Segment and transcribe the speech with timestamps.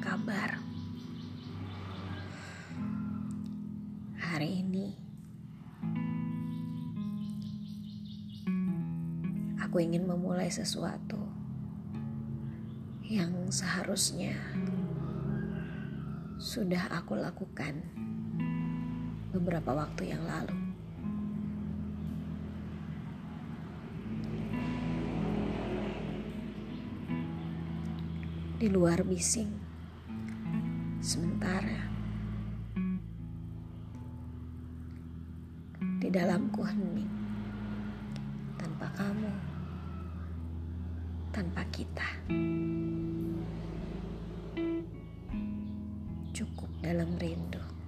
[0.00, 0.56] kabar?
[4.16, 4.96] Hari ini
[9.60, 11.20] aku ingin memulai sesuatu
[13.04, 14.38] yang seharusnya
[16.40, 17.84] sudah aku lakukan
[19.36, 20.69] beberapa waktu yang lalu.
[28.60, 29.48] Di luar bising,
[31.00, 31.80] sementara
[35.96, 37.08] di dalamku hening
[38.60, 39.32] tanpa kamu,
[41.32, 42.04] tanpa kita.
[46.36, 47.79] Cukup dalam rindu.